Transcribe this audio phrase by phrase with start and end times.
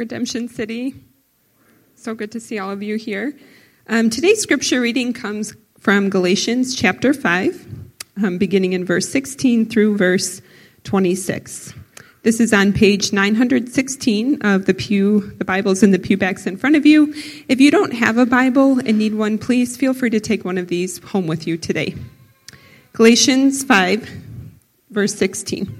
[0.00, 0.94] Redemption City.
[1.94, 3.36] So good to see all of you here.
[3.86, 7.66] Um, today's scripture reading comes from Galatians chapter 5,
[8.24, 10.40] um, beginning in verse 16 through verse
[10.84, 11.74] 26.
[12.22, 16.56] This is on page 916 of the pew, the Bibles in the pew backs in
[16.56, 17.12] front of you.
[17.46, 20.56] If you don't have a Bible and need one, please feel free to take one
[20.56, 21.94] of these home with you today.
[22.94, 24.08] Galatians 5,
[24.88, 25.79] verse 16.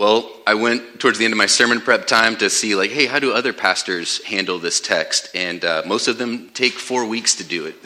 [0.00, 3.04] Well, I went towards the end of my sermon prep time to see, like, hey,
[3.04, 5.28] how do other pastors handle this text?
[5.34, 7.76] And uh, most of them take four weeks to do it,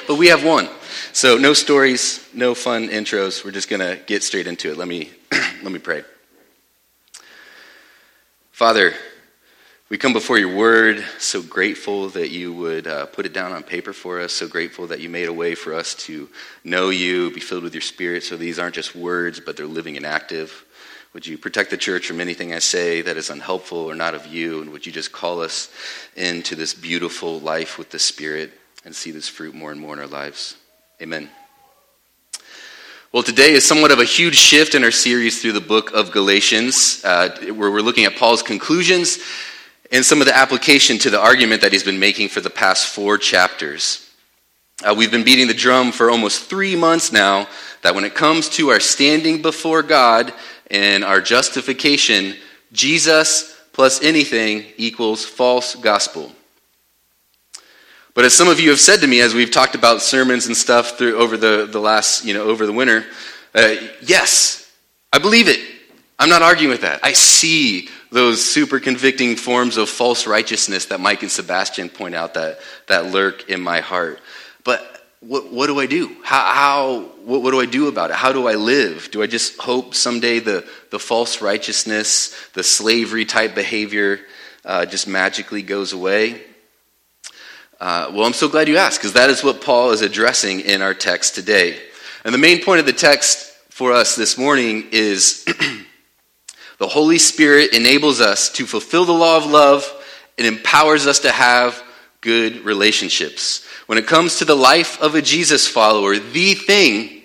[0.06, 0.68] but we have one.
[1.12, 3.44] So no stories, no fun intros.
[3.44, 4.78] We're just gonna get straight into it.
[4.78, 6.04] Let me let me pray.
[8.52, 8.94] Father,
[9.88, 13.64] we come before your word, so grateful that you would uh, put it down on
[13.64, 16.28] paper for us, so grateful that you made a way for us to
[16.62, 19.96] know you, be filled with your spirit, so these aren't just words, but they're living
[19.96, 20.63] and active.
[21.14, 24.26] Would you protect the church from anything I say that is unhelpful or not of
[24.26, 24.60] you?
[24.60, 25.70] And would you just call us
[26.16, 28.50] into this beautiful life with the Spirit
[28.84, 30.56] and see this fruit more and more in our lives?
[31.00, 31.30] Amen.
[33.12, 36.10] Well, today is somewhat of a huge shift in our series through the book of
[36.10, 39.20] Galatians, uh, where we're looking at Paul's conclusions
[39.92, 42.92] and some of the application to the argument that he's been making for the past
[42.92, 44.10] four chapters.
[44.82, 47.46] Uh, we've been beating the drum for almost three months now
[47.82, 50.32] that when it comes to our standing before God,
[50.70, 52.34] and our justification,
[52.72, 56.32] Jesus plus anything equals false gospel.
[58.14, 60.56] But as some of you have said to me as we've talked about sermons and
[60.56, 63.04] stuff through, over the, the last, you know, over the winter,
[63.54, 64.72] uh, yes,
[65.12, 65.60] I believe it.
[66.18, 67.00] I'm not arguing with that.
[67.02, 72.34] I see those super convicting forms of false righteousness that Mike and Sebastian point out
[72.34, 74.20] that, that lurk in my heart.
[74.62, 74.93] But
[75.26, 76.14] what, what do I do?
[76.22, 78.16] How, how what, what, do I do about it?
[78.16, 79.10] How do I live?
[79.10, 84.20] Do I just hope someday the, the false righteousness, the slavery type behavior
[84.64, 86.42] uh, just magically goes away?
[87.80, 90.82] Uh, well, I'm so glad you asked, because that is what Paul is addressing in
[90.82, 91.78] our text today.
[92.24, 95.44] And the main point of the text for us this morning is
[96.78, 99.90] the Holy Spirit enables us to fulfill the law of love
[100.38, 101.82] and empowers us to have
[102.20, 103.66] good relationships.
[103.86, 107.22] When it comes to the life of a Jesus follower, the thing,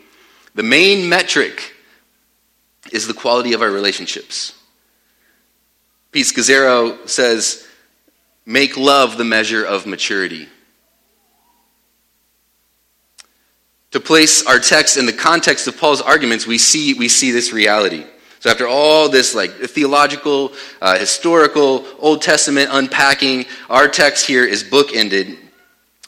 [0.55, 1.73] the main metric,
[2.91, 4.53] is the quality of our relationships.
[6.11, 7.67] Pete Scazzero says,
[8.45, 10.47] make love the measure of maturity.
[13.91, 17.53] To place our text in the context of Paul's arguments, we see, we see this
[17.53, 18.05] reality.
[18.39, 24.63] So after all this like theological, uh, historical, Old Testament unpacking, our text here is
[24.63, 25.37] bookended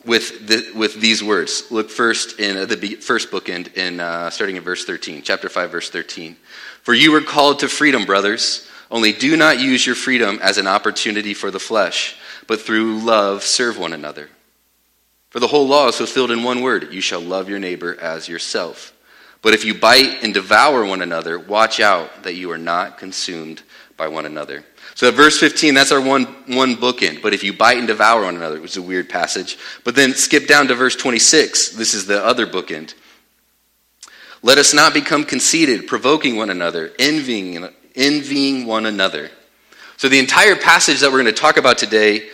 [0.06, 1.63] with, the, with these words.
[1.69, 5.71] Look first in uh, the first bookend, in, uh, starting in verse 13, chapter 5,
[5.71, 6.36] verse 13.
[6.83, 8.68] For you were called to freedom, brothers.
[8.89, 12.15] Only do not use your freedom as an opportunity for the flesh,
[12.48, 14.30] but through love serve one another.
[15.30, 18.27] For the whole law is fulfilled in one word you shall love your neighbor as
[18.27, 18.94] yourself.
[19.42, 23.63] But if you bite and devour one another, watch out that you are not consumed
[23.95, 24.65] by one another.
[24.95, 27.21] So verse 15, that's our one, one bookend.
[27.21, 29.57] But if you bite and devour one another, is a weird passage.
[29.83, 31.69] But then skip down to verse 26.
[31.69, 32.93] This is the other bookend.
[34.43, 39.29] Let us not become conceited, provoking one another, envying, envying one another.
[39.97, 42.29] So, the entire passage that we're going to talk about today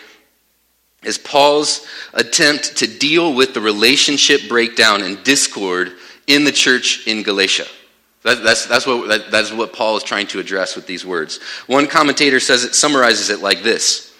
[1.03, 5.91] is Paul's attempt to deal with the relationship breakdown and discord
[6.27, 7.65] in the church in Galatia.
[8.27, 11.39] That, that's, that's, what, that, that's what Paul is trying to address with these words.
[11.67, 14.13] One commentator says it summarizes it like this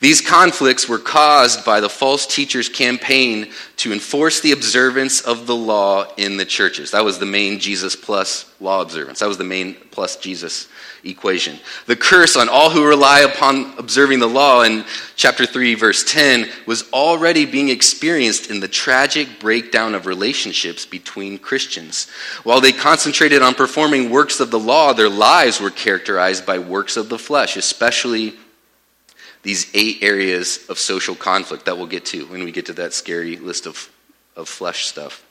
[0.00, 5.56] these conflicts were caused by the false teachers' campaign to enforce the observance of the
[5.56, 6.90] law in the churches.
[6.90, 9.20] That was the main Jesus plus law observance.
[9.20, 10.68] That was the main plus Jesus
[11.04, 11.58] equation.
[11.86, 14.84] The curse on all who rely upon observing the law in
[15.16, 21.38] chapter 3, verse 10, was already being experienced in the tragic breakdown of relationships between
[21.38, 22.08] Christians.
[22.42, 26.96] While they concentrated on performing works of the law, their lives were characterized by works
[26.96, 28.34] of the flesh, especially
[29.42, 32.94] these eight areas of social conflict that we'll get to when we get to that
[32.94, 33.90] scary list of,
[34.36, 35.24] of flesh stuff.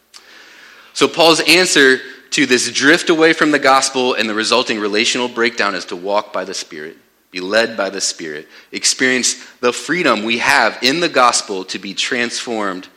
[0.93, 1.97] So, Paul's answer
[2.33, 6.33] to this drift away from the gospel and the resulting relational breakdown is to walk
[6.33, 6.97] by the Spirit,
[7.29, 11.93] be led by the Spirit, experience the freedom we have in the gospel to be
[11.93, 12.87] transformed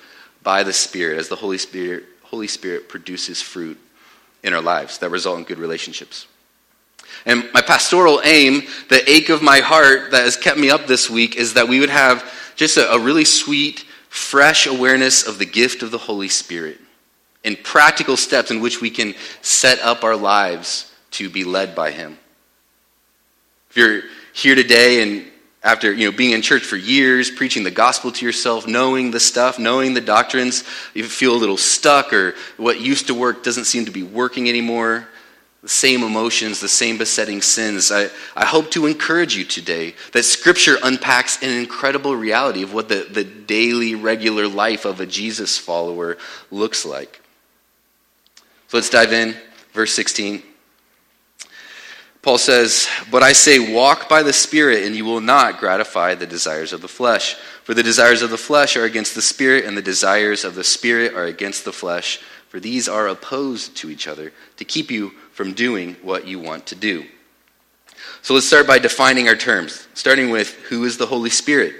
[0.43, 3.79] by the Spirit as the Holy Spirit, Holy Spirit produces fruit
[4.43, 6.27] in our lives that result in good relationships.
[7.27, 11.11] And my pastoral aim, the ache of my heart that has kept me up this
[11.11, 15.45] week, is that we would have just a, a really sweet, fresh awareness of the
[15.45, 16.79] gift of the Holy Spirit
[17.47, 21.93] and practical steps in which we can set up our lives to be led by
[21.93, 22.19] Him.
[23.71, 24.03] If you're
[24.35, 25.27] here today and
[25.63, 29.19] after you know being in church for years preaching the gospel to yourself knowing the
[29.19, 30.63] stuff knowing the doctrines
[30.95, 34.49] you feel a little stuck or what used to work doesn't seem to be working
[34.49, 35.09] anymore
[35.67, 37.91] the same emotions, the same besetting sins.
[37.91, 42.89] I, I hope to encourage you today that Scripture unpacks an incredible reality of what
[42.89, 46.19] the, the daily, regular life of a Jesus follower
[46.53, 47.21] looks like.
[48.69, 49.37] So let's dive in.
[49.73, 50.43] Verse 16.
[52.23, 56.27] Paul says, But I say, walk by the Spirit, and you will not gratify the
[56.27, 57.35] desires of the flesh.
[57.63, 60.65] For the desires of the flesh are against the Spirit, and the desires of the
[60.65, 65.11] Spirit are against the flesh for these are opposed to each other to keep you
[65.33, 67.05] from doing what you want to do.
[68.23, 71.75] So let's start by defining our terms, starting with who is the Holy Spirit.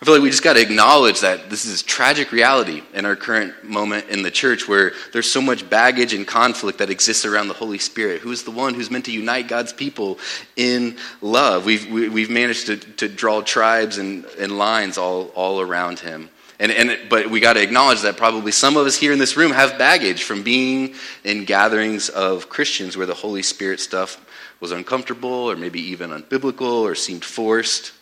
[0.00, 3.16] I feel like we just got to acknowledge that this is tragic reality in our
[3.16, 7.48] current moment in the church where there's so much baggage and conflict that exists around
[7.48, 10.18] the Holy Spirit, who is the one who's meant to unite God's people
[10.56, 11.64] in love.
[11.64, 15.60] We've, we, have we have managed to, to draw tribes and, and lines all, all
[15.60, 16.28] around him.
[16.58, 19.36] And, and, but we got to acknowledge that probably some of us here in this
[19.36, 20.94] room have baggage from being
[21.24, 24.24] in gatherings of Christians where the Holy Spirit stuff
[24.60, 27.92] was uncomfortable or maybe even unbiblical or seemed forced.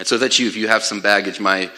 [0.00, 0.48] And so that's you.
[0.48, 1.70] If you have some baggage, my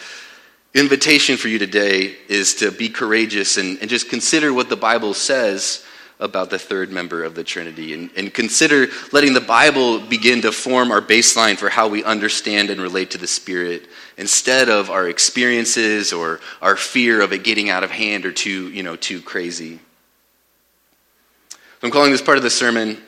[0.75, 5.13] invitation for you today is to be courageous and, and just consider what the Bible
[5.13, 5.85] says
[6.21, 10.53] about the third member of the Trinity and, and, consider letting the Bible begin to
[10.53, 15.09] form our baseline for how we understand and relate to the Spirit instead of our
[15.09, 19.21] experiences or our fear of it getting out of hand or too, you know, too
[19.21, 19.81] crazy.
[21.83, 23.03] I'm calling this part of the sermon,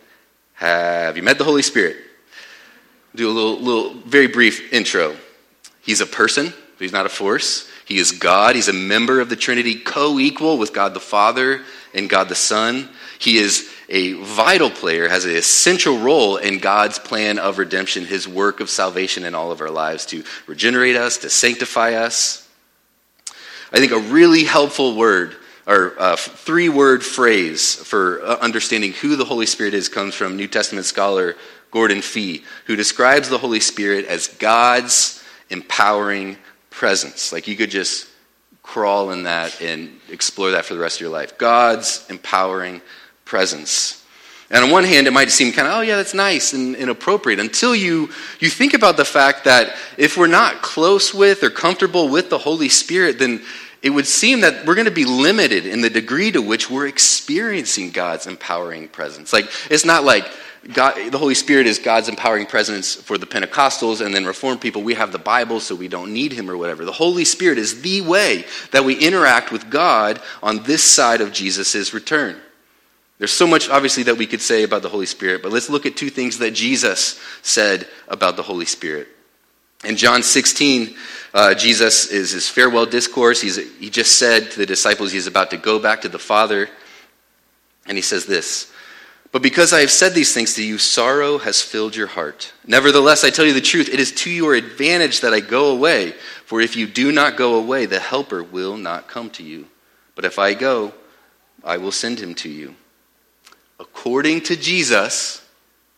[0.55, 1.99] Have You Met the Holy Spirit?
[3.15, 5.17] Do a little, little very brief intro.
[5.83, 7.71] He's a person, he's not a force.
[7.85, 8.55] He is God.
[8.55, 11.61] He's a member of the Trinity, co equal with God the Father
[11.93, 12.89] and God the Son.
[13.19, 18.27] He is a vital player, has an essential role in God's plan of redemption, his
[18.27, 22.49] work of salvation in all of our lives to regenerate us, to sanctify us.
[23.73, 29.17] I think a really helpful word or uh, three word phrase for uh, understanding who
[29.17, 31.37] the Holy Spirit is comes from New Testament scholar
[31.75, 36.37] Gordon Fee, who describes the Holy Spirit as God's empowering
[36.71, 37.33] presence.
[37.33, 38.09] Like you could just
[38.63, 41.37] crawl in that and explore that for the rest of your life.
[41.37, 42.81] God's empowering
[43.25, 44.05] presence.
[44.51, 46.91] And on one hand, it might seem kind of, oh, yeah, that's nice and, and,
[46.91, 51.51] appropriate until you, you think about the fact that if we're not close with or
[51.51, 53.43] comfortable with the Holy Spirit, then
[53.83, 56.87] it would seem that we're going to be limited in the degree to which we're
[56.87, 59.33] experiencing God's empowering presence.
[59.33, 60.31] Like, it's not like
[60.73, 64.83] God, the Holy Spirit is God's empowering presence for the Pentecostals and then Reformed people.
[64.83, 66.85] We have the Bible, so we don't need Him or whatever.
[66.85, 71.33] The Holy Spirit is the way that we interact with God on this side of
[71.33, 72.41] Jesus' return.
[73.19, 75.87] There's so much, obviously, that we could say about the Holy Spirit, but let's look
[75.87, 79.09] at two things that Jesus said about the Holy Spirit.
[79.85, 80.97] In John 16,
[81.35, 83.41] uh, Jesus is his farewell discourse.
[83.41, 86.71] He's, he just said to the disciples he's about to go back to the Father.
[87.87, 88.73] And he says this
[89.35, 92.53] But because I have said these things to you, sorrow has filled your heart.
[92.69, 96.13] Nevertheless, I tell you the truth, it is to your advantage that I go away.
[96.47, 99.67] For if you do not go away, the Helper will not come to you.
[100.15, 100.95] But if I go,
[101.65, 102.77] I will send him to you.
[103.81, 105.45] According to Jesus,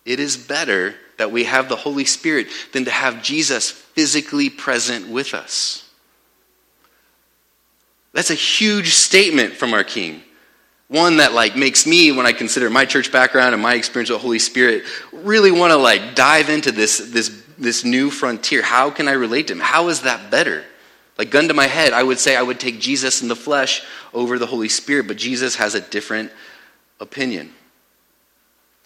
[0.07, 5.11] it is better that we have the Holy Spirit than to have Jesus physically present
[5.11, 5.87] with us.
[8.15, 10.23] That's a huge statement from our King.
[10.89, 14.21] One that like makes me, when I consider my church background and my experience with
[14.21, 18.63] Holy Spirit, really want to like dive into this, this, this new frontier.
[18.63, 19.61] How can I relate to him?
[19.61, 20.65] How is that better?
[21.19, 23.83] Like gun to my head, I would say I would take Jesus in the flesh
[24.13, 26.31] over the Holy Spirit, but Jesus has a different
[27.01, 27.53] opinion.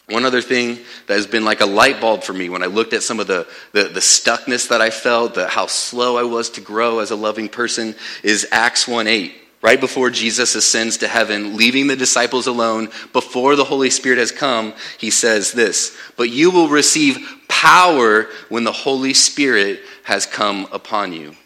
[0.09, 2.95] One other thing that has been like a light bulb for me when I looked
[2.95, 6.51] at some of the, the, the, stuckness that I felt, the, how slow I was
[6.51, 9.40] to grow as a loving person, is Acts 1 8.
[9.63, 14.33] Right before Jesus ascends to heaven, leaving the disciples alone, before the Holy Spirit has
[14.33, 20.67] come, he says this But you will receive power when the Holy Spirit has come
[20.73, 21.37] upon you.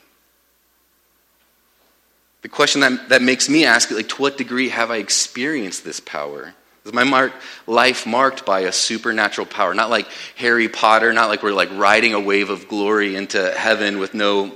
[2.43, 5.99] The question that, that makes me ask, like, to what degree have I experienced this
[5.99, 6.55] power?
[6.85, 7.33] Is my mark,
[7.67, 9.75] life marked by a supernatural power?
[9.75, 10.07] Not like
[10.37, 14.53] Harry Potter, not like we're like riding a wave of glory into heaven with no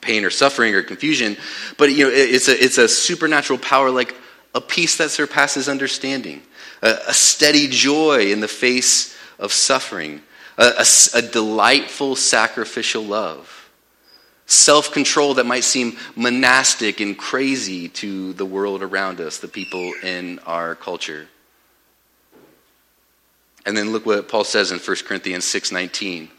[0.00, 1.36] pain or suffering or confusion,
[1.76, 4.14] but you know, it's a, it's a supernatural power like
[4.54, 6.42] a peace that surpasses understanding,
[6.82, 10.22] a, a steady joy in the face of suffering,
[10.56, 13.58] a, a, a delightful sacrificial love
[14.48, 19.92] self control that might seem monastic and crazy to the world around us, the people
[20.02, 21.28] in our culture.
[23.64, 26.30] And then look what Paul says in 1 Corinthians 6:19.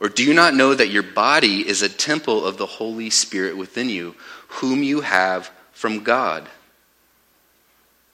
[0.00, 3.56] Or do you not know that your body is a temple of the Holy Spirit
[3.56, 4.14] within you,
[4.48, 6.48] whom you have from God?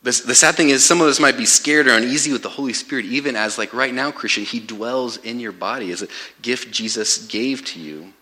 [0.02, 2.74] The, sad thing is, some of us might be scared or uneasy with the Holy
[2.74, 6.08] Spirit, even as, like right now, Christian, He dwells in your body as a
[6.42, 8.12] gift Jesus gave to you.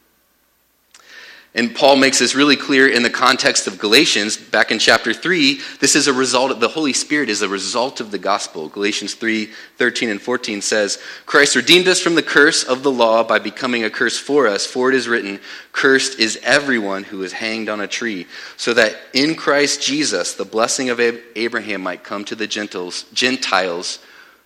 [1.54, 5.60] And Paul makes this really clear in the context of Galatians, back in chapter 3.
[5.80, 8.68] This is a result of the Holy Spirit is a result of the gospel.
[8.68, 13.22] Galatians 3 13 and 14 says, Christ redeemed us from the curse of the law
[13.22, 15.40] by becoming a curse for us, for it is written,
[15.72, 20.46] Cursed is everyone who is hanged on a tree, so that in Christ Jesus the
[20.46, 23.98] blessing of Abraham might come to the Gentiles, Gentiles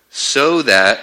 [0.09, 0.99] so that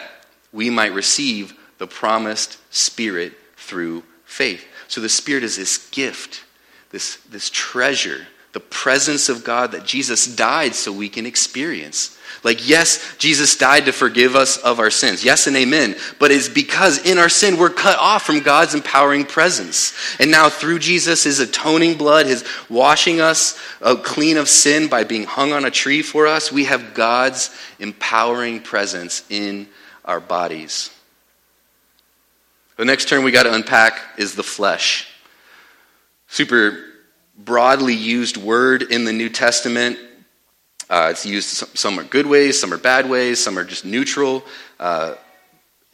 [0.52, 4.64] we might receive the promised Spirit through faith.
[4.88, 6.44] So the Spirit is this gift,
[6.90, 12.16] this, this treasure, the presence of God that Jesus died so we can experience.
[12.44, 15.24] Like, yes, Jesus died to forgive us of our sins.
[15.24, 15.96] Yes and amen.
[16.20, 19.94] But it's because in our sin we're cut off from God's empowering presence.
[20.20, 25.04] And now through Jesus, his atoning blood, his washing us uh, clean of sin by
[25.04, 29.66] being hung on a tree for us, we have God's empowering presence in
[30.04, 30.90] our bodies.
[32.76, 35.08] The next term we got to unpack is the flesh.
[36.26, 36.84] Super
[37.38, 39.98] broadly used word in the New Testament.
[40.90, 44.44] Uh, it's used some are good ways, some are bad ways, some are just neutral.
[44.80, 45.14] Uh,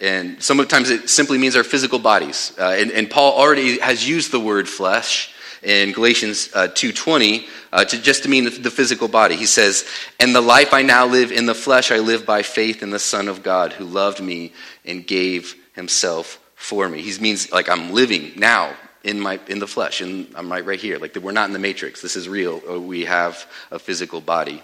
[0.00, 2.54] and sometimes it simply means our physical bodies.
[2.58, 7.84] Uh, and, and, Paul already has used the word flesh in Galatians uh, 2.20 uh,
[7.84, 9.36] to just to mean the, the physical body.
[9.36, 9.84] He says,
[10.18, 12.98] And the life I now live in the flesh, I live by faith in the
[12.98, 14.54] Son of God who loved me
[14.86, 17.00] and gave himself for me.
[17.00, 20.78] He means like I'm living now in my in the flesh, and I'm right right
[20.78, 20.98] here.
[20.98, 22.02] Like we're not in the matrix.
[22.02, 22.62] This is real.
[22.70, 24.62] Uh, we have a physical body.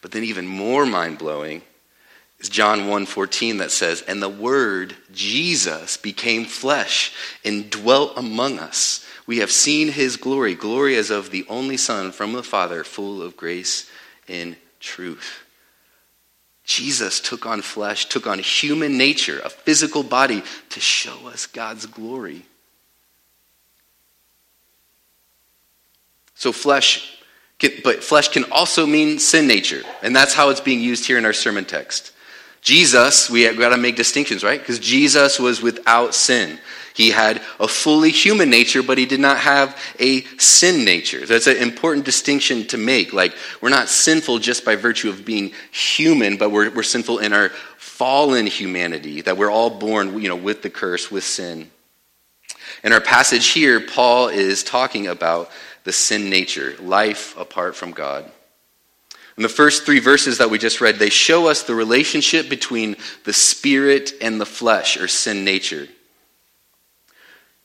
[0.00, 1.62] But then even more mind blowing
[2.38, 7.12] is John 1:14 that says, "And the word Jesus became flesh
[7.44, 9.04] and dwelt among us.
[9.26, 13.20] We have seen his glory, glory as of the only son from the Father, full
[13.20, 13.86] of grace
[14.28, 15.42] and truth."
[16.68, 21.86] Jesus took on flesh, took on human nature, a physical body, to show us God's
[21.86, 22.44] glory.
[26.34, 27.22] So, flesh,
[27.58, 31.16] can, but flesh can also mean sin nature, and that's how it's being used here
[31.16, 32.12] in our sermon text.
[32.60, 34.58] Jesus, we got to make distinctions, right?
[34.58, 36.58] Because Jesus was without sin.
[36.94, 41.24] He had a fully human nature, but he did not have a sin nature.
[41.24, 43.12] That's an important distinction to make.
[43.12, 47.32] Like, we're not sinful just by virtue of being human, but we're, we're sinful in
[47.32, 51.70] our fallen humanity, that we're all born, you know, with the curse, with sin.
[52.82, 55.50] In our passage here, Paul is talking about
[55.84, 58.30] the sin nature, life apart from God.
[59.38, 62.96] In the first three verses that we just read, they show us the relationship between
[63.22, 65.86] the spirit and the flesh, or sin nature.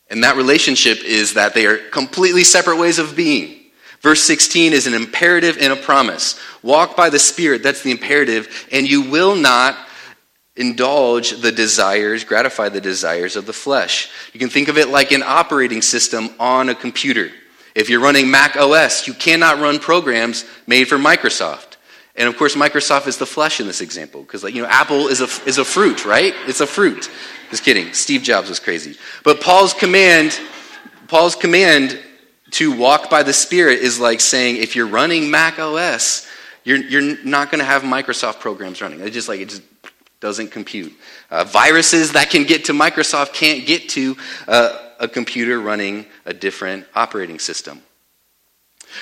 [0.07, 3.59] And that relationship is that they are completely separate ways of being.
[4.01, 6.39] Verse 16 is an imperative and a promise.
[6.61, 9.75] Walk by the Spirit, that's the imperative, and you will not
[10.55, 14.11] indulge the desires, gratify the desires of the flesh.
[14.31, 17.31] You can think of it like an operating system on a computer.
[17.75, 21.77] If you're running Mac OS, you cannot run programs made for Microsoft.
[22.15, 25.07] And of course, Microsoft is the flesh in this example because, like, you know, Apple
[25.07, 26.33] is a, is a fruit, right?
[26.45, 27.09] It's a fruit.
[27.49, 27.93] Just kidding.
[27.93, 28.97] Steve Jobs was crazy.
[29.23, 30.39] But Paul's command,
[31.07, 31.99] Paul's command
[32.51, 36.27] to walk by the Spirit is like saying if you're running Mac OS,
[36.63, 38.99] you're, you're not going to have Microsoft programs running.
[39.01, 39.63] It just like it just
[40.19, 40.93] doesn't compute.
[41.31, 44.15] Uh, viruses that can get to Microsoft can't get to
[44.47, 47.81] uh, a computer running a different operating system.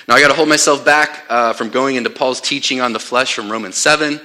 [0.08, 3.00] Now, I got to hold myself back uh, from going into Paul's teaching on the
[3.00, 4.20] flesh from Romans 7.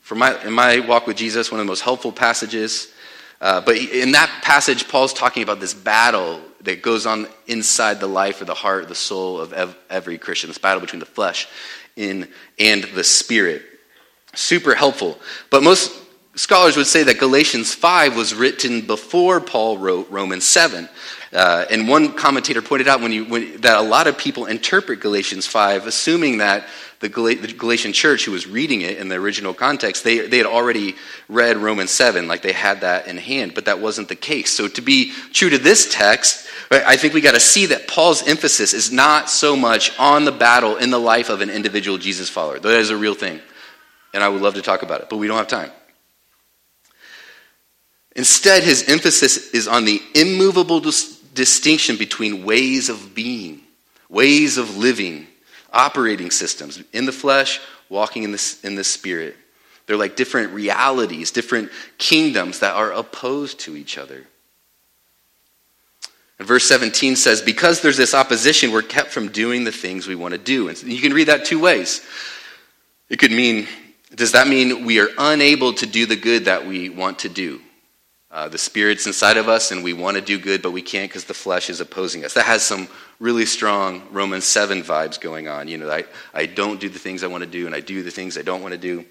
[0.00, 2.92] For my, in my walk with Jesus, one of the most helpful passages.
[3.40, 8.06] Uh, but in that passage, Paul's talking about this battle that goes on inside the
[8.06, 10.50] life or the heart, the soul of ev- every Christian.
[10.50, 11.48] This battle between the flesh
[11.96, 12.28] in,
[12.58, 13.62] and the spirit.
[14.34, 15.18] Super helpful.
[15.48, 15.90] But most
[16.34, 20.88] scholars would say that Galatians 5 was written before Paul wrote Romans 7.
[21.32, 25.00] Uh, and one commentator pointed out when you, when, that a lot of people interpret
[25.00, 26.64] Galatians 5 assuming that
[27.00, 30.38] the, Gal- the, Galatian church who was reading it in the original context, they, they
[30.38, 30.94] had already
[31.28, 34.52] read Romans 7, like they had that in hand, but that wasn't the case.
[34.52, 38.26] So to be true to this text, I think we got to see that Paul's
[38.26, 42.28] emphasis is not so much on the battle in the life of an individual Jesus
[42.28, 42.58] follower.
[42.58, 43.40] That is a real thing.
[44.12, 45.72] And I would love to talk about it, but we don't have time.
[48.16, 53.60] Instead, his emphasis is on the immovable dis- distinction between ways of being,
[54.08, 55.26] ways of living,
[55.72, 59.36] operating systems in the flesh, walking in the, in the spirit.
[59.86, 64.26] They're like different realities, different kingdoms that are opposed to each other.
[66.38, 70.14] And verse 17 says, Because there's this opposition, we're kept from doing the things we
[70.14, 70.68] want to do.
[70.68, 72.00] And you can read that two ways.
[73.08, 73.68] It could mean,
[74.14, 77.60] does that mean we are unable to do the good that we want to do?
[78.34, 81.08] Uh, the Spirit's inside of us and we want to do good, but we can't
[81.08, 82.34] because the flesh is opposing us.
[82.34, 82.88] That has some
[83.20, 85.68] really strong Romans 7 vibes going on.
[85.68, 88.02] You know, I, I don't do the things I want to do and I do
[88.02, 89.04] the things I don't want to do.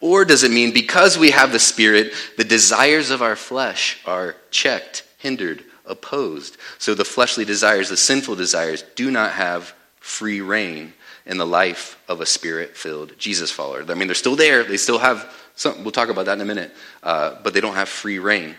[0.00, 4.34] Or does it mean because we have the Spirit, the desires of our flesh are
[4.50, 6.56] checked, hindered, opposed?
[6.78, 10.94] So the fleshly desires, the sinful desires, do not have free reign
[11.26, 13.84] in the life of a spirit filled Jesus follower.
[13.88, 16.44] I mean, they're still there, they still have some, we'll talk about that in a
[16.44, 16.72] minute.
[17.02, 18.56] Uh, but they don't have free reign.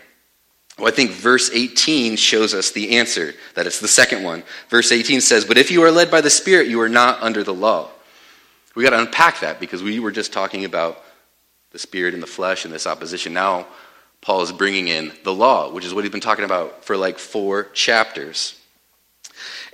[0.78, 3.34] Well, I think verse 18 shows us the answer.
[3.54, 4.42] That it's the second one.
[4.68, 7.42] Verse 18 says, But if you are led by the Spirit, you are not under
[7.42, 7.88] the law.
[8.74, 11.02] We got to unpack that because we were just talking about
[11.70, 13.32] the Spirit and the flesh and this opposition.
[13.32, 13.66] Now,
[14.20, 17.18] Paul is bringing in the law, which is what he's been talking about for like
[17.18, 18.58] four chapters.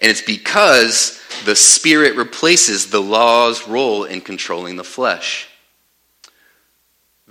[0.01, 5.49] And it's because the Spirit replaces the law's role in controlling the flesh.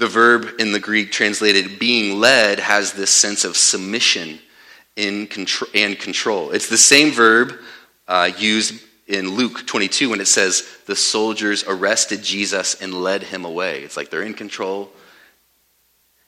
[0.01, 4.39] The verb in the Greek translated being led has this sense of submission
[4.95, 6.49] in contro- and control.
[6.49, 7.53] It's the same verb
[8.07, 13.45] uh, used in Luke 22 when it says the soldiers arrested Jesus and led him
[13.45, 13.83] away.
[13.83, 14.89] It's like they're in control.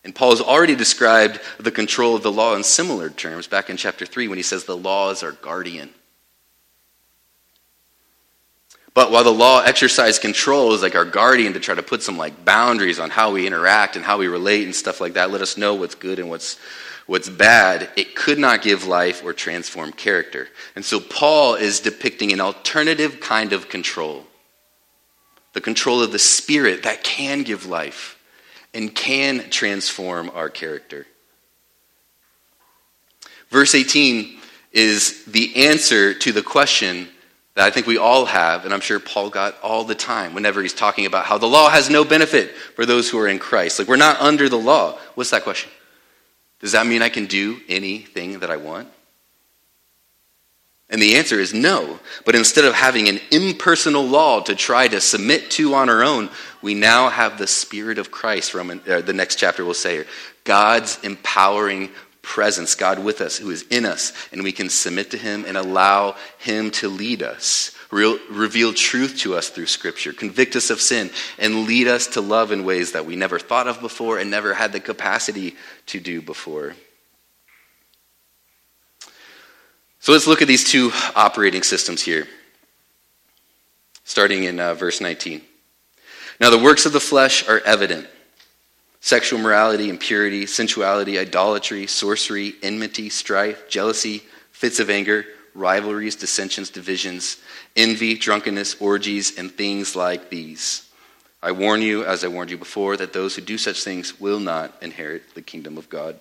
[0.03, 3.77] And Paul has already described the control of the law in similar terms back in
[3.77, 5.89] chapter 3 when he says the law is our guardian.
[8.93, 12.17] But while the law exercised control is like our guardian to try to put some
[12.17, 15.41] like boundaries on how we interact and how we relate and stuff like that, let
[15.41, 16.59] us know what's good and what's
[17.05, 20.47] what's bad, it could not give life or transform character.
[20.75, 24.25] And so Paul is depicting an alternative kind of control.
[25.53, 28.17] The control of the spirit that can give life
[28.73, 31.05] and can transform our character.
[33.49, 34.39] Verse 18
[34.71, 37.07] is the answer to the question
[37.55, 40.61] that I think we all have, and I'm sure Paul got all the time whenever
[40.61, 43.77] he's talking about how the law has no benefit for those who are in Christ.
[43.77, 44.97] Like, we're not under the law.
[45.15, 45.71] What's that question?
[46.59, 48.87] Does that mean I can do anything that I want?
[50.89, 51.99] And the answer is no.
[52.25, 56.29] But instead of having an impersonal law to try to submit to on our own,
[56.61, 58.53] we now have the Spirit of Christ.
[58.53, 60.05] Roman, uh, the next chapter will say,
[60.43, 61.89] God's empowering
[62.23, 65.55] presence, God with us, who is in us, and we can submit to Him and
[65.55, 70.81] allow Him to lead us, Real, reveal truth to us through Scripture, convict us of
[70.81, 74.31] sin, and lead us to love in ways that we never thought of before and
[74.31, 75.55] never had the capacity
[75.85, 76.73] to do before.
[79.99, 82.27] So let's look at these two operating systems here,
[84.05, 85.41] starting in uh, verse 19.
[86.39, 88.07] Now, the works of the flesh are evident
[89.03, 97.35] sexual morality, impurity, sensuality, idolatry, sorcery, enmity, strife, jealousy, fits of anger, rivalries, dissensions, divisions,
[97.75, 100.89] envy, drunkenness, orgies, and things like these.
[101.41, 104.39] I warn you, as I warned you before, that those who do such things will
[104.39, 106.17] not inherit the kingdom of God.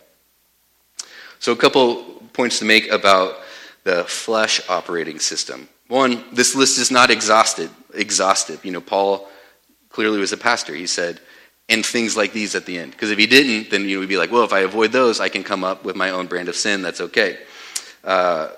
[1.38, 3.36] So, a couple points to make about
[3.84, 5.68] the flesh operating system.
[5.86, 7.72] One, this list is not exhaustive.
[7.94, 8.64] Exhaustive.
[8.64, 9.28] You know, Paul
[9.92, 10.74] Clearly, was a pastor.
[10.74, 11.20] He said,
[11.68, 12.92] and things like these at the end.
[12.92, 15.20] Because if he didn't, then you know, we'd be like, well, if I avoid those,
[15.20, 16.82] I can come up with my own brand of sin.
[16.82, 17.38] That's okay.
[18.04, 18.50] Uh,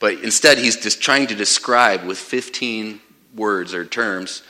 [0.00, 3.00] but instead, he's just trying to describe with 15
[3.36, 4.42] words or terms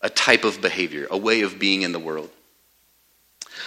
[0.00, 2.30] a type of behavior, a way of being in the world.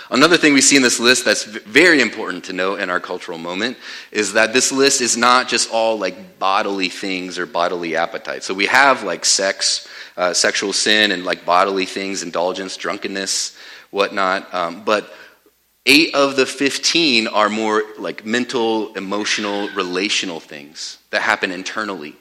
[0.09, 3.37] Another thing we see in this list that's very important to know in our cultural
[3.37, 3.77] moment
[4.11, 8.45] is that this list is not just all like bodily things or bodily appetites.
[8.45, 13.57] So we have like sex, uh, sexual sin, and like bodily things, indulgence, drunkenness,
[13.91, 14.53] whatnot.
[14.53, 15.13] Um, but
[15.85, 22.15] eight of the 15 are more like mental, emotional, relational things that happen internally.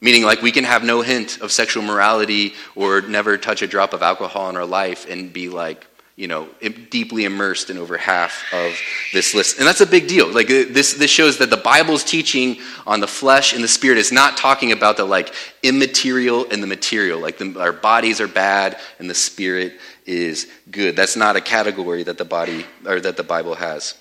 [0.00, 3.94] Meaning, like, we can have no hint of sexual morality or never touch a drop
[3.94, 6.48] of alcohol in our life and be like, you know,
[6.90, 8.72] deeply immersed in over half of
[9.12, 9.58] this list.
[9.58, 10.32] And that's a big deal.
[10.32, 13.98] Like uh, this, this shows that the Bible's teaching on the flesh and the spirit
[13.98, 17.18] is not talking about the like immaterial and the material.
[17.18, 19.74] Like the, our bodies are bad and the spirit
[20.06, 20.94] is good.
[20.94, 23.96] That's not a category that the body or that the Bible has.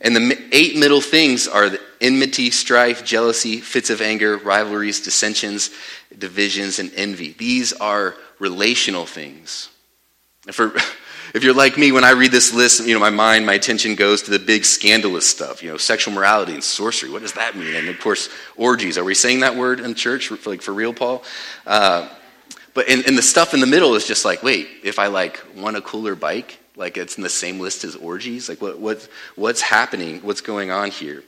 [0.00, 5.70] And the eight middle things are enmity, strife, jealousy, fits of anger, rivalries, dissensions,
[6.16, 7.34] divisions, and envy.
[7.38, 9.68] These are relational things.
[10.50, 10.74] For,
[11.34, 13.94] if you're like me, when I read this list, you know, my mind, my attention
[13.94, 17.10] goes to the big scandalous stuff, you know, sexual morality and sorcery.
[17.10, 17.74] What does that mean?
[17.74, 18.98] And of course, orgies.
[18.98, 21.24] Are we saying that word in church, for, like for real, Paul?
[21.66, 22.08] Uh,
[22.74, 25.42] but and, in the stuff in the middle is just like, wait, if I like
[25.56, 28.48] want a cooler bike, like it's in the same list as orgies.
[28.48, 30.20] Like what, what what's happening?
[30.20, 31.22] What's going on here?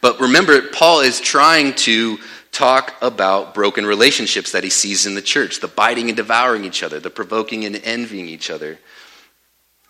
[0.00, 2.18] But remember, Paul is trying to
[2.54, 6.82] talk about broken relationships that he sees in the church the biting and devouring each
[6.82, 8.78] other, the provoking and envying each other.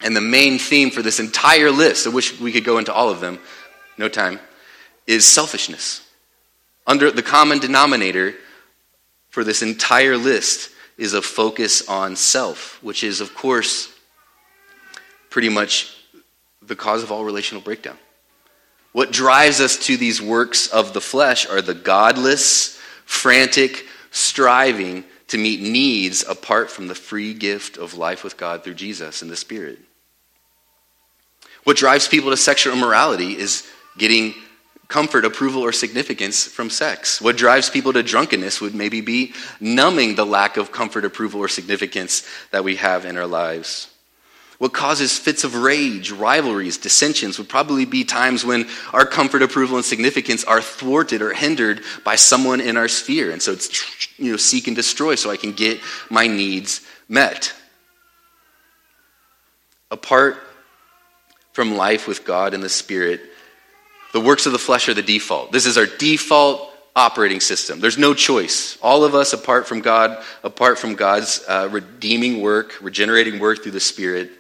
[0.00, 3.10] And the main theme for this entire list, I wish we could go into all
[3.10, 3.38] of them,
[3.96, 4.40] no time,
[5.06, 6.02] is selfishness.
[6.86, 8.34] Under the common denominator
[9.30, 13.92] for this entire list is a focus on self, which is, of course,
[15.30, 15.96] pretty much
[16.62, 17.98] the cause of all relational breakdown.
[18.94, 25.36] What drives us to these works of the flesh are the godless, frantic striving to
[25.36, 29.36] meet needs apart from the free gift of life with God through Jesus and the
[29.36, 29.80] Spirit.
[31.64, 33.66] What drives people to sexual immorality is
[33.98, 34.32] getting
[34.86, 37.20] comfort, approval, or significance from sex.
[37.20, 41.48] What drives people to drunkenness would maybe be numbing the lack of comfort, approval, or
[41.48, 43.90] significance that we have in our lives.
[44.58, 49.76] What causes fits of rage, rivalries, dissensions would probably be times when our comfort, approval,
[49.76, 53.30] and significance are thwarted or hindered by someone in our sphere.
[53.32, 57.52] And so it's, you know, seek and destroy so I can get my needs met.
[59.90, 60.38] Apart
[61.52, 63.20] from life with God and the Spirit,
[64.12, 65.50] the works of the flesh are the default.
[65.50, 67.80] This is our default operating system.
[67.80, 68.78] There's no choice.
[68.80, 73.72] All of us, apart from God, apart from God's uh, redeeming work, regenerating work through
[73.72, 74.30] the Spirit,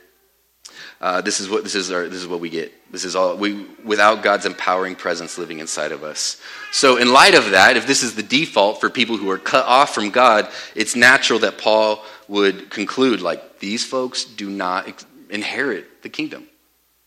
[1.00, 2.72] uh, this is what this is our, this is what we get.
[2.90, 6.40] This is all we without God's empowering presence living inside of us.
[6.72, 9.66] So, in light of that, if this is the default for people who are cut
[9.66, 16.02] off from God, it's natural that Paul would conclude like these folks do not inherit
[16.02, 16.46] the kingdom.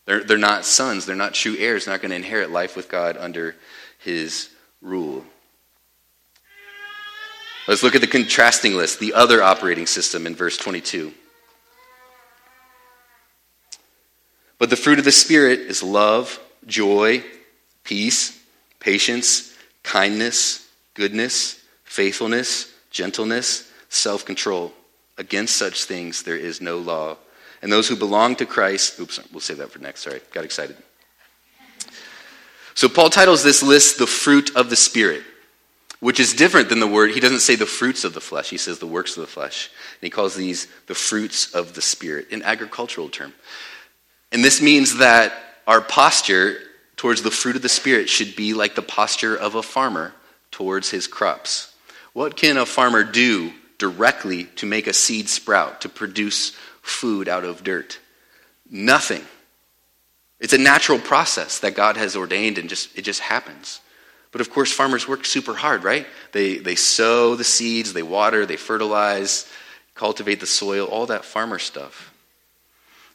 [0.04, 1.04] They're, they're not sons.
[1.04, 1.84] They're not true heirs.
[1.84, 3.56] They're not going to inherit life with God under
[3.98, 4.48] His
[4.80, 5.24] rule.
[7.66, 11.12] Let's look at the contrasting list, the other operating system in verse 22.
[14.58, 17.22] But the fruit of the Spirit is love, joy,
[17.84, 18.38] peace,
[18.80, 24.72] patience, kindness, goodness, faithfulness, gentleness, self control.
[25.16, 27.16] Against such things there is no law.
[27.62, 30.02] And those who belong to Christ, oops, we'll save that for next.
[30.02, 30.76] Sorry, got excited.
[32.74, 35.24] So Paul titles this list the fruit of the Spirit,
[35.98, 37.10] which is different than the word.
[37.10, 39.70] He doesn't say the fruits of the flesh, he says the works of the flesh.
[40.00, 43.34] And he calls these the fruits of the Spirit, an agricultural term.
[44.32, 45.32] And this means that
[45.66, 46.58] our posture
[46.96, 50.14] towards the fruit of the Spirit should be like the posture of a farmer
[50.50, 51.74] towards his crops.
[52.12, 56.50] What can a farmer do directly to make a seed sprout, to produce
[56.82, 58.00] food out of dirt?
[58.70, 59.24] Nothing.
[60.40, 63.80] It's a natural process that God has ordained and just it just happens.
[64.30, 66.06] But of course farmers work super hard, right?
[66.32, 69.50] They they sow the seeds, they water, they fertilize,
[69.94, 72.07] cultivate the soil, all that farmer stuff.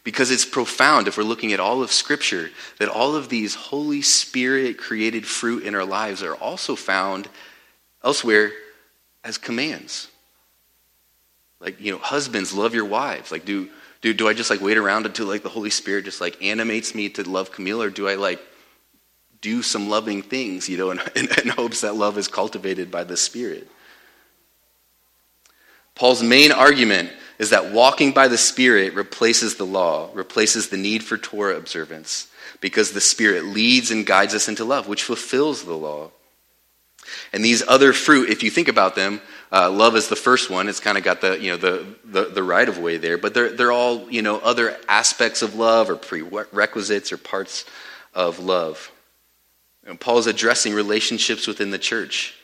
[0.04, 4.02] Because it's profound if we're looking at all of Scripture that all of these Holy
[4.02, 7.30] Spirit created fruit in our lives are also found
[8.04, 8.52] elsewhere
[9.24, 10.10] as commands.
[11.60, 13.32] Like, you know, husbands, love your wives.
[13.32, 13.70] Like, do,
[14.02, 16.94] do, do I just like wait around until like the Holy Spirit just like animates
[16.94, 18.42] me to love Camille, or do I like
[19.40, 23.06] do some loving things, you know, in, in, in hopes that love is cultivated by
[23.06, 23.70] the Spirit?
[25.96, 27.12] Paul's main argument
[27.44, 32.28] is that walking by the Spirit replaces the law, replaces the need for Torah observance,
[32.62, 36.10] because the Spirit leads and guides us into love, which fulfills the law.
[37.34, 40.70] And these other fruit, if you think about them, uh, love is the first one.
[40.70, 43.18] It's kind of got the, you know, the, the, the right of way there.
[43.18, 47.66] But they're, they're all, you know, other aspects of love or prerequisites or parts
[48.14, 48.90] of love.
[49.86, 52.36] And Paul is addressing relationships within the church.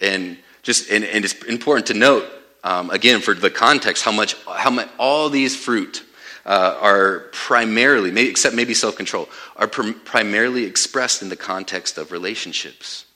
[0.00, 2.28] And just, and, and it's important to note,
[2.62, 6.04] um, again, for the context, how much, how much all these fruit
[6.44, 11.98] uh, are primarily, maybe, except maybe self control, are pr- primarily expressed in the context
[11.98, 13.06] of relationships.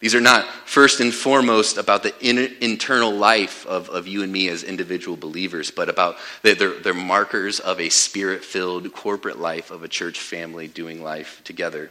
[0.00, 4.32] These are not first and foremost about the in, internal life of, of you and
[4.32, 9.70] me as individual believers, but about they're, they're markers of a spirit filled corporate life
[9.70, 11.90] of a church family doing life together.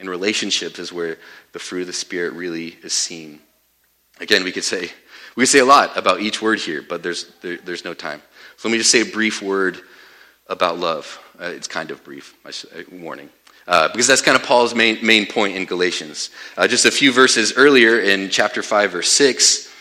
[0.00, 1.18] And relationships is where
[1.52, 3.38] the fruit of the Spirit really is seen.
[4.18, 4.90] Again, we could say
[5.36, 8.22] we say a lot about each word here, but there's there, there's no time.
[8.56, 9.80] So let me just say a brief word
[10.48, 11.18] about love.
[11.40, 12.34] Uh, it's kind of brief.
[12.92, 13.30] Warning
[13.70, 16.30] uh, because that's kind of Paul's main, main point in Galatians.
[16.56, 19.72] Uh, just a few verses earlier in chapter 5, verse 6,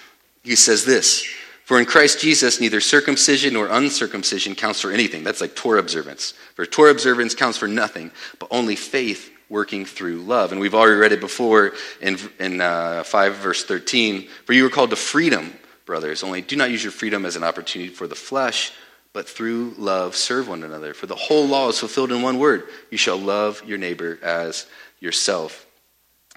[0.43, 1.25] he says this
[1.65, 5.23] For in Christ Jesus, neither circumcision nor uncircumcision counts for anything.
[5.23, 6.35] That's like Torah observance.
[6.53, 10.51] For Torah observance counts for nothing, but only faith working through love.
[10.51, 14.27] And we've already read it before in, in uh, 5, verse 13.
[14.45, 15.53] For you were called to freedom,
[15.85, 18.71] brothers, only do not use your freedom as an opportunity for the flesh
[19.13, 20.93] but through love serve one another.
[20.93, 24.65] For the whole law is fulfilled in one word you shall love your neighbor as
[24.99, 25.65] yourself.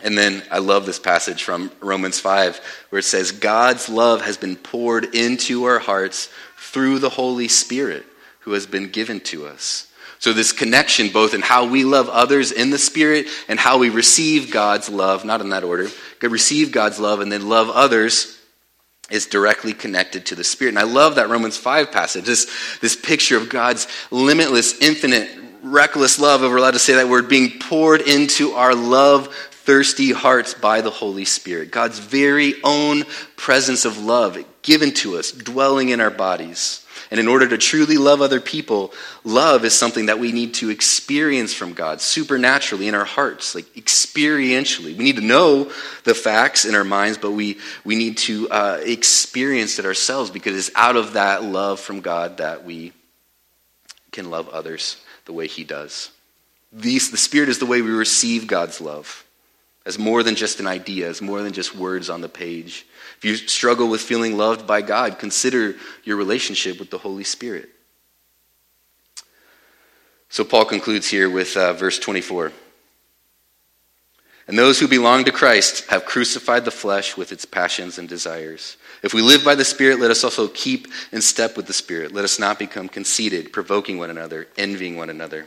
[0.03, 4.37] And then I love this passage from Romans 5 where it says, God's love has
[4.37, 8.05] been poured into our hearts through the Holy Spirit
[8.41, 9.92] who has been given to us.
[10.23, 13.91] So, this connection, both in how we love others in the Spirit and how we
[13.91, 15.89] receive God's love, not in that order,
[16.23, 18.39] receive God's love and then love others
[19.11, 20.69] is directly connected to the Spirit.
[20.69, 22.49] And I love that Romans 5 passage, this,
[22.81, 25.29] this picture of God's limitless, infinite,
[25.61, 30.13] reckless love, if we're allowed to say that word, being poured into our love thirsty
[30.13, 31.73] hearts by the Holy Spirit.
[31.73, 33.03] God's very own
[33.35, 36.82] presence of love given to us, dwelling in our bodies.
[37.13, 40.71] And in order to truly love other people, love is something that we need to
[40.71, 44.97] experience from God supernaturally in our hearts, like experientially.
[44.97, 45.71] We need to know
[46.05, 50.57] the facts in our minds, but we, we need to uh, experience it ourselves because
[50.57, 52.95] it's out of that love from God that we
[54.11, 54.97] can love others
[55.27, 56.11] the way He does.
[56.73, 59.27] These, the Spirit is the way we receive God's love
[59.85, 62.87] as more than just an idea, as more than just words on the page.
[63.23, 67.69] If you struggle with feeling loved by God, consider your relationship with the Holy Spirit.
[70.29, 72.51] So Paul concludes here with uh, verse 24.
[74.49, 78.77] And those who belong to Christ have crucified the flesh with its passions and desires.
[79.05, 82.11] If we live by the Spirit, let us also keep in step with the Spirit.
[82.11, 85.47] Let us not become conceited, provoking one another, envying one another.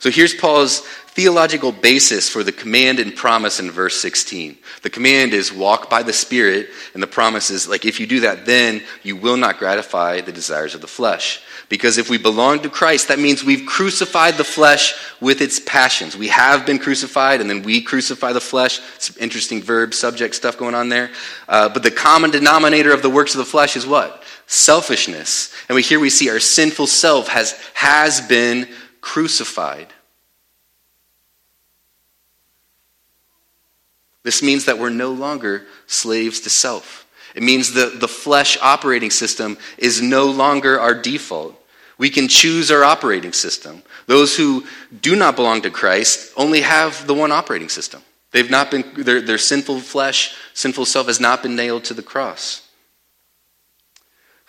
[0.00, 4.56] So here's Paul's theological basis for the command and promise in verse 16.
[4.82, 8.20] The command is walk by the Spirit, and the promise is like, if you do
[8.20, 11.42] that, then you will not gratify the desires of the flesh.
[11.68, 16.16] Because if we belong to Christ, that means we've crucified the flesh with its passions.
[16.16, 18.80] We have been crucified, and then we crucify the flesh.
[18.98, 21.10] Some interesting verb, subject stuff going on there.
[21.46, 24.22] Uh, but the common denominator of the works of the flesh is what?
[24.46, 25.52] Selfishness.
[25.68, 28.66] And we, here we see our sinful self has, has been
[29.00, 29.88] crucified.
[34.22, 37.06] This means that we're no longer slaves to self.
[37.34, 41.56] It means the, the flesh operating system is no longer our default.
[41.96, 43.82] We can choose our operating system.
[44.06, 44.66] Those who
[45.00, 48.02] do not belong to Christ only have the one operating system.
[48.32, 52.02] They've not been, their, their sinful flesh, sinful self has not been nailed to the
[52.02, 52.66] cross.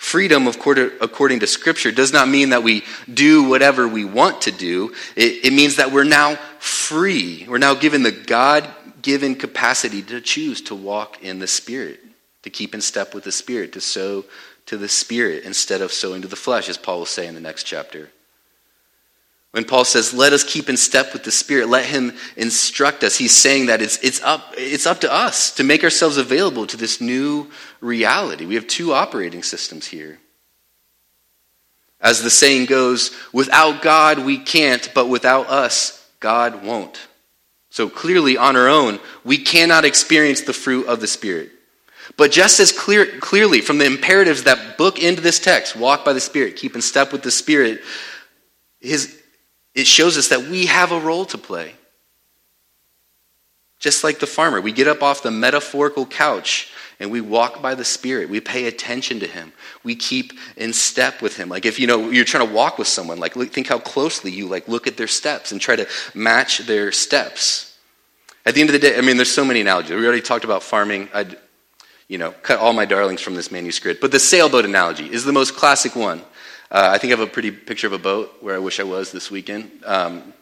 [0.02, 2.84] Freedom, according to Scripture, does not mean that we
[3.14, 4.96] do whatever we want to do.
[5.16, 7.46] It, it means that we're now free.
[7.48, 8.68] We're now given the God
[9.04, 12.00] given capacity to choose to walk in the Spirit,
[12.42, 14.26] to keep in step with the Spirit, to sow
[14.66, 17.40] to the Spirit instead of sowing to the flesh, as Paul will say in the
[17.40, 18.10] next chapter.
[19.52, 23.18] When Paul says, let us keep in step with the Spirit, let him instruct us,
[23.18, 26.78] he's saying that it's, it's, up, it's up to us to make ourselves available to
[26.78, 28.46] this new reality.
[28.46, 30.20] We have two operating systems here.
[32.00, 37.08] As the saying goes, without God we can't, but without us, God won't.
[37.70, 41.52] So clearly, on our own, we cannot experience the fruit of the Spirit.
[42.18, 46.14] But just as clear, clearly, from the imperatives that book into this text walk by
[46.14, 47.82] the Spirit, keep in step with the Spirit
[48.82, 49.21] his,
[49.74, 51.74] it shows us that we have a role to play.
[53.80, 57.74] Just like the farmer, we get up off the metaphorical couch and we walk by
[57.74, 58.30] the Spirit.
[58.30, 59.54] We pay attention to Him.
[59.84, 61.50] We keep in step with Him.
[61.50, 64.48] Like if you know you're trying to walk with someone, like think how closely you
[64.48, 67.76] like look at their steps and try to match their steps.
[68.46, 69.92] At the end of the day, I mean, there's so many analogies.
[69.92, 71.10] We already talked about farming.
[71.12, 71.38] I'd,
[72.08, 74.00] you know, cut all my darlings from this manuscript.
[74.00, 76.22] But the sailboat analogy is the most classic one.
[76.72, 78.84] Uh, I think I have a pretty picture of a boat where I wish I
[78.84, 79.70] was this weekend.
[79.86, 80.34] Um,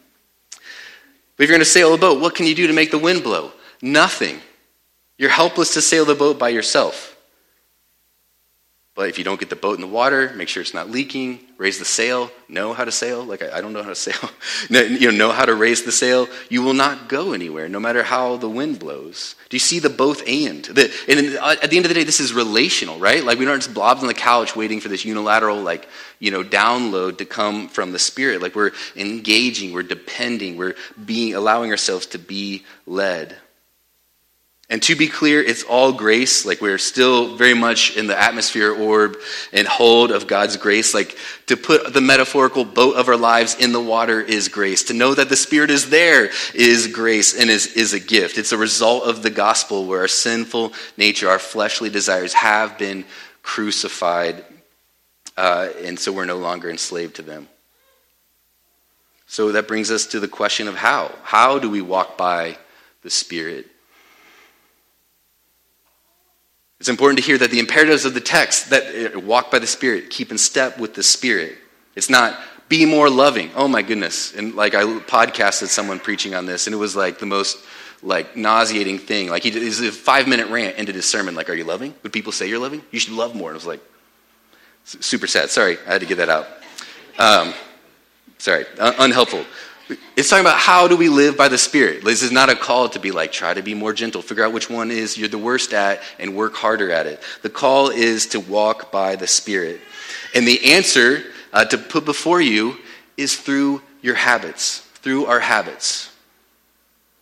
[1.36, 2.98] but if you're going to sail a boat, what can you do to make the
[2.98, 3.50] wind blow?
[3.82, 4.40] Nothing.
[5.18, 7.16] You're helpless to sail the boat by yourself.
[9.00, 11.40] But if you don't get the boat in the water, make sure it's not leaking,
[11.56, 13.24] raise the sail, know how to sail.
[13.24, 14.28] Like, I, don't know how to sail.
[14.68, 16.28] you know, know how to raise the sail.
[16.50, 19.36] You will not go anywhere, no matter how the wind blows.
[19.48, 20.66] Do you see the both and?
[20.66, 23.24] The, and uh, at the end of the day, this is relational, right?
[23.24, 26.44] Like, we aren't just blobs on the couch waiting for this unilateral, like, you know,
[26.44, 28.42] download to come from the Spirit.
[28.42, 33.34] Like, we're engaging, we're depending, we're being, allowing ourselves to be led.
[34.70, 36.46] And to be clear, it's all grace.
[36.46, 39.16] Like we're still very much in the atmosphere orb
[39.52, 40.94] and hold of God's grace.
[40.94, 44.84] Like to put the metaphorical boat of our lives in the water is grace.
[44.84, 48.38] To know that the Spirit is there is grace and is, is a gift.
[48.38, 53.04] It's a result of the gospel where our sinful nature, our fleshly desires have been
[53.42, 54.44] crucified.
[55.36, 57.48] Uh, and so we're no longer enslaved to them.
[59.26, 61.12] So that brings us to the question of how.
[61.24, 62.56] How do we walk by
[63.02, 63.66] the Spirit?
[66.80, 69.66] It's important to hear that the imperatives of the text that uh, walk by the
[69.66, 71.58] Spirit, keep in step with the Spirit.
[71.94, 72.40] It's not
[72.70, 73.50] be more loving.
[73.54, 74.34] Oh my goodness.
[74.34, 77.58] And like I podcasted someone preaching on this, and it was like the most
[78.02, 79.28] like nauseating thing.
[79.28, 81.34] Like he did a five minute rant ended his sermon.
[81.34, 81.94] Like, are you loving?
[82.02, 82.82] Would people say you're loving?
[82.90, 83.50] You should love more.
[83.50, 83.80] And I was like,
[84.84, 85.50] super sad.
[85.50, 86.46] Sorry, I had to get that out.
[87.18, 87.52] Um,
[88.38, 89.44] sorry, uh, unhelpful.
[90.16, 92.04] It's talking about how do we live by the Spirit.
[92.04, 94.52] This is not a call to be like, try to be more gentle, figure out
[94.52, 97.22] which one is you're the worst at, and work harder at it.
[97.42, 99.80] The call is to walk by the Spirit.
[100.34, 102.76] And the answer uh, to put before you
[103.16, 106.12] is through your habits, through our habits.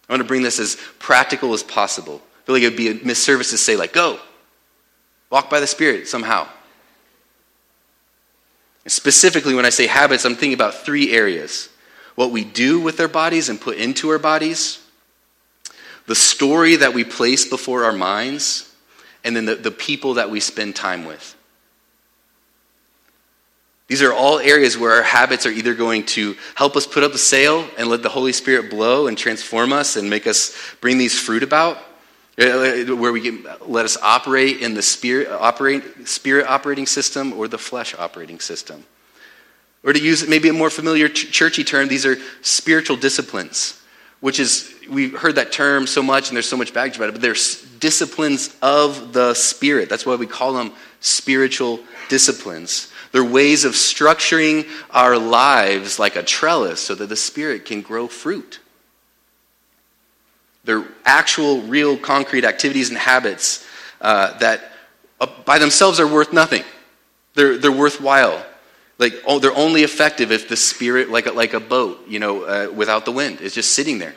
[0.08, 2.22] I want to bring this as practical as possible.
[2.42, 4.18] I feel like it would be a misservice to say, like, go,
[5.30, 6.48] walk by the Spirit somehow.
[8.86, 11.68] Specifically, when I say habits, I'm thinking about three areas
[12.18, 14.84] what we do with our bodies and put into our bodies,
[16.06, 18.74] the story that we place before our minds,
[19.22, 21.36] and then the, the people that we spend time with.
[23.86, 27.12] These are all areas where our habits are either going to help us put up
[27.12, 30.98] a sail and let the Holy Spirit blow and transform us and make us bring
[30.98, 31.76] these fruit about,
[32.36, 37.46] uh, where we can let us operate in the spirit, operate, spirit operating system or
[37.46, 38.84] the flesh operating system.
[39.84, 43.80] Or to use maybe a more familiar ch- churchy term, these are spiritual disciplines,
[44.20, 47.12] which is, we've heard that term so much and there's so much baggage about it,
[47.12, 47.36] but they're
[47.78, 49.88] disciplines of the Spirit.
[49.88, 52.92] That's why we call them spiritual disciplines.
[53.12, 58.08] They're ways of structuring our lives like a trellis so that the Spirit can grow
[58.08, 58.60] fruit.
[60.64, 63.66] They're actual, real, concrete activities and habits
[64.00, 64.72] uh, that
[65.20, 66.62] uh, by themselves are worth nothing.
[67.34, 68.44] They're, they're worthwhile.
[68.98, 72.42] Like, oh, they're only effective if the spirit, like a, like a boat, you know,
[72.42, 74.14] uh, without the wind, is just sitting there.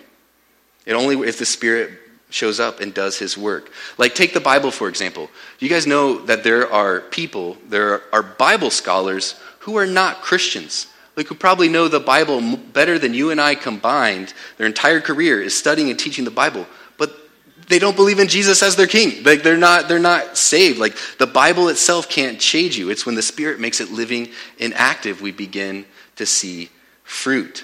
[0.86, 1.92] It only if the spirit
[2.32, 3.72] shows up and does his work.
[3.98, 5.30] Like, take the Bible, for example.
[5.60, 10.88] You guys know that there are people, there are Bible scholars who are not Christians.
[11.16, 14.34] Like, who probably know the Bible better than you and I combined.
[14.58, 16.66] Their entire career is studying and teaching the Bible
[17.72, 19.24] they don't believe in Jesus as their king.
[19.24, 20.78] Like they're not, they're not saved.
[20.78, 22.90] Like the Bible itself can't change you.
[22.90, 24.30] It's when the Spirit makes it living
[24.60, 25.86] and active we begin
[26.18, 26.70] to see
[27.04, 27.64] fruit.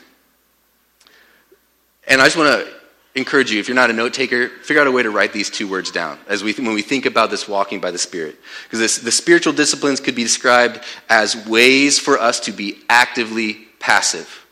[2.07, 2.73] And I just want to
[3.15, 5.49] encourage you, if you're not a note taker, figure out a way to write these
[5.49, 8.37] two words down as we, when we think about this walking by the Spirit.
[8.69, 14.45] Because the spiritual disciplines could be described as ways for us to be actively passive,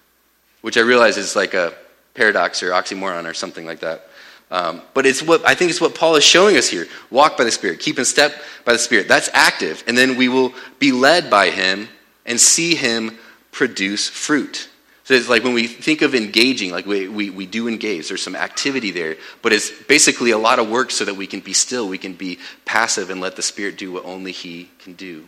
[0.62, 1.74] which I realize is like a
[2.14, 4.10] paradox or oxymoron or something like that.
[4.52, 6.88] Um, but it's what I think it's what Paul is showing us here.
[7.10, 8.34] Walk by the Spirit, keep in step
[8.64, 9.08] by the Spirit.
[9.08, 11.90] That's active, and then we will be led by Him
[12.26, 13.18] and see Him
[13.52, 14.70] produce fruit.
[15.06, 18.24] So it's like when we think of engaging, like we, we, we do engage, there's
[18.24, 21.54] some activity there, but it's basically a lot of work so that we can be
[21.54, 25.28] still, we can be passive and let the Spirit do what only He can do.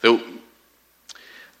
[0.00, 0.22] So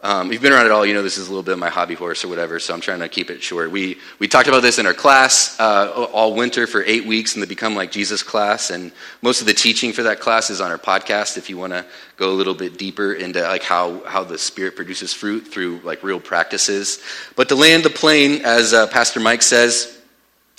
[0.04, 1.58] um, if you've been around at all, you know this is a little bit of
[1.58, 3.70] my hobby horse or whatever, so I'm trying to keep it short.
[3.70, 7.40] We, we talked about this in our class uh, all winter for eight weeks in
[7.40, 8.92] the Become Like Jesus class, and
[9.22, 11.86] most of the teaching for that class is on our podcast if you want to
[12.18, 16.02] go a little bit deeper into like how, how the Spirit produces fruit through like
[16.02, 17.02] real practices.
[17.34, 19.98] But to land the plane, as uh, Pastor Mike says,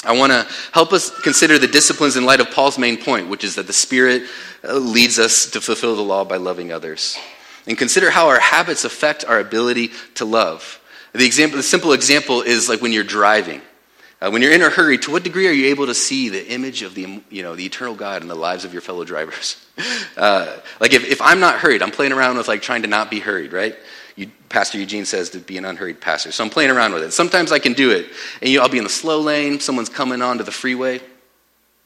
[0.03, 3.43] I want to help us consider the disciplines in light of Paul's main point, which
[3.43, 4.23] is that the Spirit
[4.63, 7.15] uh, leads us to fulfill the law by loving others.
[7.68, 10.80] And consider how our habits affect our ability to love.
[11.13, 13.61] The, example, the simple example is like when you're driving.
[14.22, 16.47] Uh, when you're in a hurry, to what degree are you able to see the
[16.47, 19.61] image of the, you know, the eternal God in the lives of your fellow drivers?
[20.16, 23.11] Uh, like if, if I'm not hurried, I'm playing around with like trying to not
[23.11, 23.76] be hurried, right?
[24.16, 26.32] You, pastor Eugene says to be an unhurried pastor.
[26.32, 27.11] So I'm playing around with it.
[27.11, 28.05] Sometimes I can do it.
[28.41, 31.01] And you, I'll be in the slow lane, someone's coming onto the freeway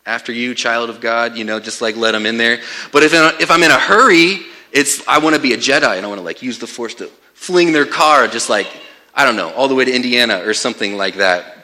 [0.05, 2.59] after you, child of God, you know, just like let them in there.
[2.91, 4.39] But if, a, if I'm in a hurry,
[4.71, 6.95] it's, I want to be a Jedi and I want to like use the force
[6.95, 8.67] to fling their car just like,
[9.13, 11.55] I don't know, all the way to Indiana or something like that.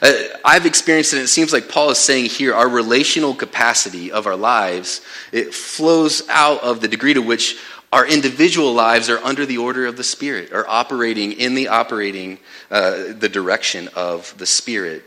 [0.00, 0.12] Uh,
[0.44, 4.26] I've experienced it, and it seems like Paul is saying here our relational capacity of
[4.26, 5.02] our lives,
[5.32, 7.56] it flows out of the degree to which
[7.92, 12.38] our individual lives are under the order of the Spirit, are operating in the operating,
[12.70, 15.04] uh, the direction of the Spirit.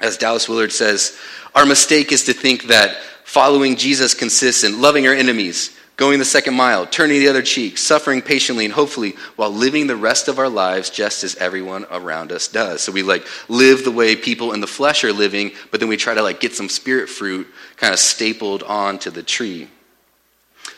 [0.00, 1.18] As Dallas Willard says,
[1.54, 6.24] our mistake is to think that following Jesus consists in loving our enemies, going the
[6.24, 10.38] second mile, turning the other cheek, suffering patiently and hopefully while living the rest of
[10.38, 12.82] our lives just as everyone around us does.
[12.82, 15.96] So we like live the way people in the flesh are living, but then we
[15.96, 19.68] try to like get some spirit fruit kind of stapled onto the tree.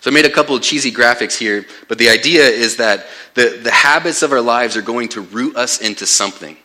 [0.00, 3.60] So I made a couple of cheesy graphics here, but the idea is that the,
[3.62, 6.56] the habits of our lives are going to root us into something.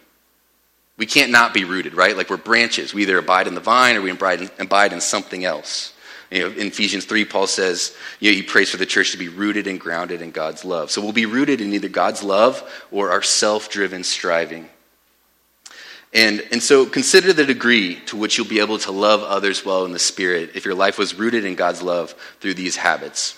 [0.98, 2.16] We can't not be rooted, right?
[2.16, 2.94] Like we're branches.
[2.94, 5.94] We either abide in the vine or we abide in, abide in something else.
[6.32, 9.18] You know, in Ephesians 3, Paul says, you know, he prays for the church to
[9.18, 10.90] be rooted and grounded in God's love.
[10.90, 14.70] So we'll be rooted in either God's love or our self driven striving.
[16.14, 19.86] And, and so consider the degree to which you'll be able to love others well
[19.86, 23.38] in the Spirit if your life was rooted in God's love through these habits.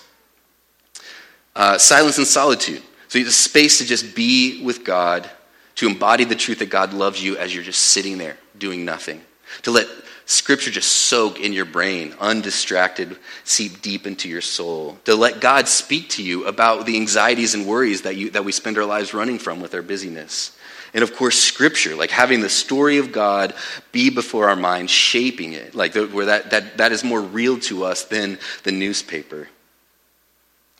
[1.54, 2.82] Uh, silence and solitude.
[3.08, 5.28] So you have space to just be with God,
[5.76, 9.22] to embody the truth that God loves you as you're just sitting there doing nothing.
[9.62, 9.86] To let
[10.26, 14.98] Scripture just soak in your brain, undistracted, seep deep into your soul.
[15.04, 18.52] To let God speak to you about the anxieties and worries that, you, that we
[18.52, 20.56] spend our lives running from with our busyness.
[20.94, 23.52] And of course, Scripture, like having the story of God
[23.92, 27.58] be before our minds, shaping it, like the, where that, that, that is more real
[27.60, 29.48] to us than the newspaper.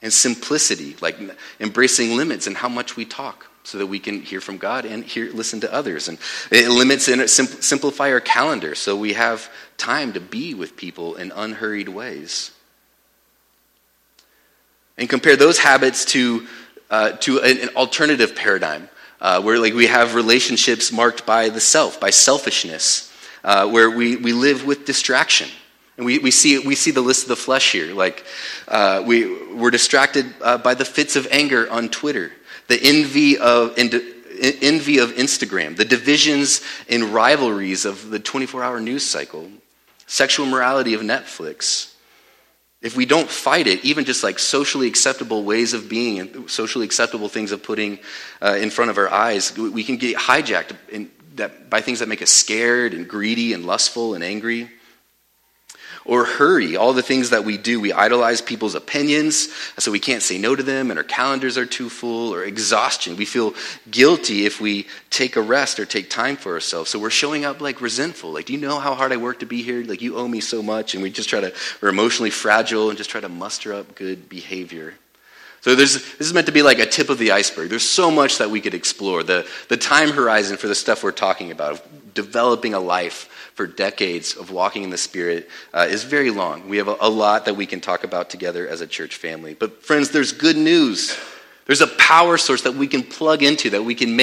[0.01, 1.19] And simplicity, like
[1.61, 5.03] embracing limits and how much we talk so that we can hear from God and
[5.03, 6.09] hear, listen to others.
[6.09, 6.19] And
[6.51, 11.33] it limits and simplify our calendar so we have time to be with people in
[11.33, 12.51] unhurried ways.
[14.99, 16.47] And compare those habits to,
[16.91, 18.91] uh, to an alternative paradigm
[19.21, 23.11] uh, where like we have relationships marked by the self, by selfishness,
[23.43, 25.49] uh, where we, we live with distraction.
[25.97, 27.95] And we, we, see, we see the list of the flesh here.
[27.95, 28.27] Like,
[28.69, 32.33] uh, we, we're distracted uh, by the fits of anger on Twitter
[32.69, 39.05] the envy of, envy of Instagram, the divisions and rivalries of the 24 hour news
[39.05, 39.51] cycle,
[40.07, 41.93] sexual morality of Netflix.
[42.83, 46.85] If we don't fight it, even just like socially acceptable ways of being and socially
[46.85, 47.99] acceptable things of putting
[48.43, 52.09] uh, in front of our eyes, we can get hijacked in, that, by things that
[52.09, 54.71] make us scared and greedy and lustful and angry
[56.05, 56.77] or hurry.
[56.77, 59.49] All the things that we do, we idolize people's opinions,
[59.79, 63.17] so we can't say no to them, and our calendars are too full, or exhaustion.
[63.17, 63.55] We feel
[63.91, 66.91] guilty if we take a rest or take time for ourselves.
[66.91, 68.33] So we're showing up like resentful.
[68.33, 69.83] Like, do you know how hard I work to be here?
[69.85, 70.95] Like, you owe me so much.
[70.95, 74.29] And we just try to, we're emotionally fragile and just try to muster up good
[74.29, 74.95] behavior.
[75.63, 77.71] So this is meant to be like a tip of the iceberg.
[77.71, 79.23] There's so much that we could explore.
[79.23, 81.83] The, the time horizon for the stuff we're talking about,
[82.13, 86.69] developing a life for decades of walking in the Spirit uh, is very long.
[86.69, 89.55] We have a, a lot that we can talk about together as a church family.
[89.55, 91.17] But, friends, there's good news.
[91.67, 94.23] There's a power source that we can plug into, that we can make.